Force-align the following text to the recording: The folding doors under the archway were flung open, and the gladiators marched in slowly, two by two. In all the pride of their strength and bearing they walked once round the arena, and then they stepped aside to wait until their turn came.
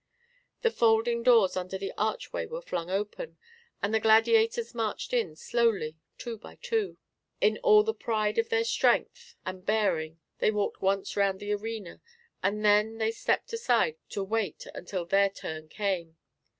The 0.63 0.71
folding 0.71 1.21
doors 1.21 1.55
under 1.55 1.77
the 1.77 1.93
archway 1.95 2.47
were 2.47 2.63
flung 2.63 2.89
open, 2.89 3.37
and 3.83 3.93
the 3.93 3.99
gladiators 3.99 4.73
marched 4.73 5.13
in 5.13 5.35
slowly, 5.35 5.95
two 6.17 6.39
by 6.39 6.57
two. 6.59 6.97
In 7.39 7.59
all 7.59 7.83
the 7.83 7.93
pride 7.93 8.39
of 8.39 8.49
their 8.49 8.63
strength 8.63 9.35
and 9.45 9.63
bearing 9.63 10.19
they 10.39 10.49
walked 10.49 10.81
once 10.81 11.15
round 11.15 11.39
the 11.39 11.53
arena, 11.53 12.01
and 12.41 12.65
then 12.65 12.97
they 12.97 13.11
stepped 13.11 13.53
aside 13.53 13.97
to 14.09 14.23
wait 14.23 14.65
until 14.73 15.05
their 15.05 15.29
turn 15.29 15.69
came. 15.69 16.17